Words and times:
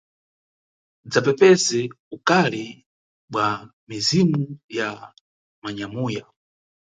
Dzapepese 1.09 1.79
ukali 2.15 2.65
bwa 3.31 3.47
mizimu 3.87 4.43
ya 4.77 4.89
manyumuya. 5.61 6.25